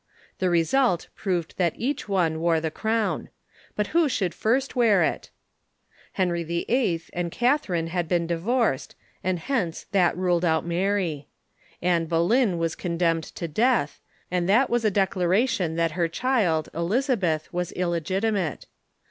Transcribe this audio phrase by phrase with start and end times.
[0.39, 3.29] The result proved that each one wore the crown.
[3.75, 5.29] But who should first wear it?
[6.13, 7.03] Henry VIII.
[7.13, 11.27] and Catharine had been divorced, and hence that ruled out Mary.
[11.83, 14.01] Anne Boleyn was condemned to death,
[14.31, 18.65] and that was a declaration that her child, Elizabeth, was illegiti mate.